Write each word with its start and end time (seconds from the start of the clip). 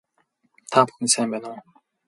Та 0.71 0.79
бүхэн 0.85 1.07
сайн 1.13 1.29
байна 1.31 1.47
уу 1.51 1.61